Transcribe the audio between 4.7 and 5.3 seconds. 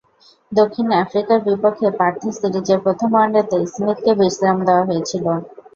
হয়েছিল।